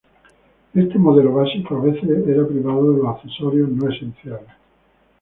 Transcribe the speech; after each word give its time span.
Este 0.73 0.97
modelo 0.97 1.31
básico 1.31 1.75
a 1.77 1.81
veces 1.81 2.27
era 2.27 2.47
privado 2.47 2.91
de 2.91 3.03
los 3.03 3.15
accesorios 3.17 3.69
no 3.69 3.87
esenciales. 3.87 4.49